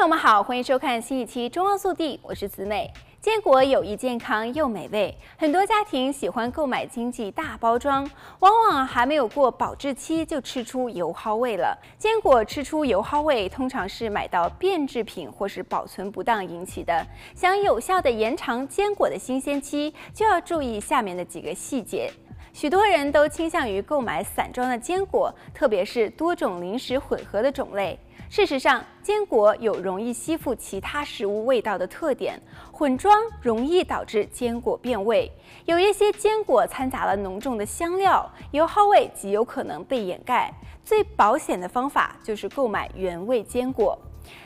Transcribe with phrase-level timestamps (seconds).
[0.00, 2.90] 朋友们好，欢迎收看新一期《中澳速递》，我是子美。
[3.20, 11.78] 坚果有益健康又美味，很多家庭喜欢购买经济大包装，往往还没有过保质期就吃出油耗味了。
[11.98, 17.06] 坚果吃出油耗味，通常是买到变质品或是保存不当引起的。
[17.34, 22.10] 想有效地延长坚果的新鲜期，就要注意下面的几个细节。
[22.52, 27.98] 许多人都倾向于购买散装的坚果，特别是多种零食混合的种类。
[28.28, 32.40] 事实上，坚果有容易吸附其他食物味道的特点，
[32.70, 35.30] 混装容易导致坚果变味。
[35.64, 40.52] 有一些坚果掺杂了浓重的香料，油耗味极有可能被掩盖。
[40.84, 43.98] 最保险的方法就是购买原味坚果。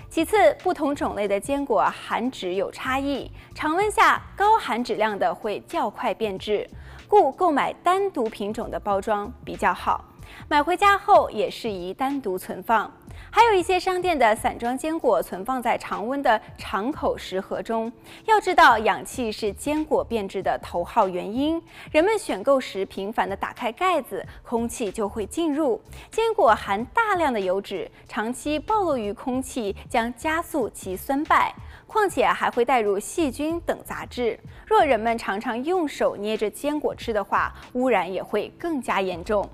[0.08, 6.68] 其次，不同种类的坚果含脂有差异，常温下高含脂量的会较快变质，
[7.08, 10.04] 故购买单独品种的包装比较好。
[10.48, 12.90] 买回家后也适宜单独存放。
[13.30, 17.90] 还有一些商店的散装坚果存放在常温的敞口食盒中。
[18.26, 21.60] 要知道，氧气是坚果变质的头号原因。
[21.90, 25.80] 人们选购时频繁地打开盖子，空气就会进入。
[26.10, 31.52] 坚果含大量的油脂，长期暴露于空气将加速其酸败，
[31.86, 34.38] 况且还会带入细菌等杂质。
[34.64, 39.48] 若人们常常用手捏着坚果吃的话，污染也会更加严重。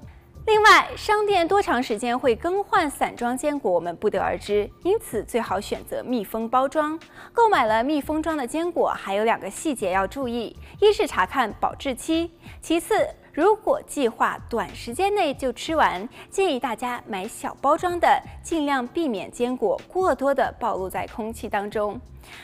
[0.47, 6.99] 另外，商店多长时间会更换散装坚果，我们不得而知，因此最好选择密封包装。
[7.33, 21.99] 购买了密封装的坚果，还有两个细节要注意：一是查看保质期，其次，如果计划短时间内就吃完，建议大家买小包装的，尽量避免坚果过多的暴露在空气当中。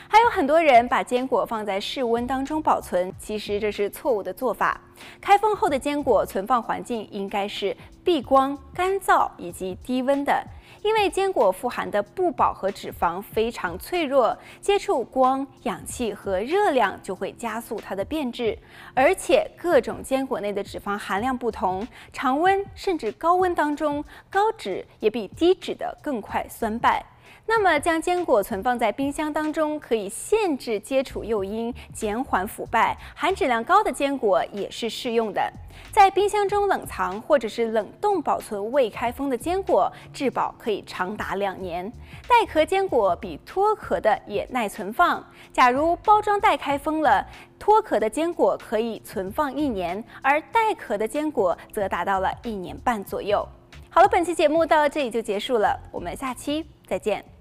[0.07, 4.79] 还有很多人把坚果放在室温当中保存，其实这是错误的做法。
[5.21, 10.43] 开封后的坚果存放环境应该是避光、干燥以及低温的，
[10.87, 18.57] 因为坚果富含的不饱和脂肪非常脆弱，接触光、氧气和热量就会加速它的变质。
[18.93, 27.05] 而且各种坚果内的脂肪含量不同，常温甚至高温当中，高脂也比低脂的更快酸败。
[27.49, 32.97] 那么，将坚果存放在冰箱当中，可以限制接触诱因，减缓腐败。
[33.15, 35.41] 含脂量高的坚果也是适用的。
[35.89, 41.89] 在冰箱中冷藏或者是冷冻保存未开封的坚果，质保可以长达两年。
[42.27, 45.25] 带壳坚果比脱壳的也耐存放。
[45.53, 47.25] 假如包装袋开封了，
[47.57, 53.47] 脱壳的坚果可以存放一年，而带壳的坚果则达到了一年半左右。
[53.89, 57.36] 好了，本期节目到这里就结束了，我们下期再见。